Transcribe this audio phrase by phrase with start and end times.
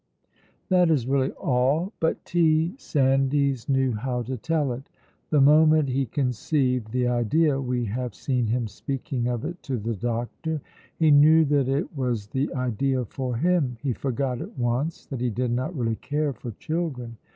[0.69, 2.73] That is really all, but T.
[2.79, 4.89] Sandys knew how to tell it.
[5.29, 9.93] The moment he conceived the idea (we have seen him speaking of it to the
[9.93, 10.59] doctor),
[10.97, 13.77] he knew that it was the idea for him.
[13.83, 17.17] He forgot at once that he did not really care for children.